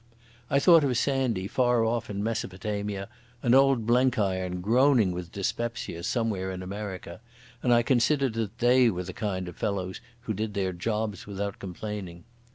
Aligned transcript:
I 0.49 0.57
thought 0.57 0.83
of 0.83 0.97
Sandy 0.97 1.47
far 1.47 1.85
off 1.85 2.09
in 2.09 2.23
Mesopotamia, 2.23 3.07
and 3.43 3.53
old 3.53 3.85
Blenkiron 3.85 4.59
groaning 4.59 5.11
with 5.11 5.31
dyspepsia 5.31 6.01
somewhere 6.01 6.49
in 6.51 6.63
America, 6.63 7.21
and 7.61 7.71
I 7.71 7.83
considered 7.83 8.33
that 8.33 8.57
they 8.57 8.89
were 8.89 9.03
the 9.03 9.13
kind 9.13 9.47
of 9.47 9.57
fellows 9.57 10.01
who 10.21 10.33
did 10.33 10.55
their 10.55 10.73
jobs 10.73 11.27
without 11.27 11.59
complaining. 11.59 12.23